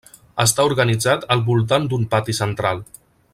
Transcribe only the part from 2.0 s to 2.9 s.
pati central.